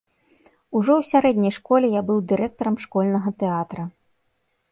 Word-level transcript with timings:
Ужо 0.79 0.91
ў 0.99 1.09
сярэдняй 1.11 1.53
школе 1.59 1.87
я 1.95 2.01
быў 2.09 2.17
дырэктарам 2.31 2.75
школьнага 2.87 3.29
тэатра. 3.43 3.83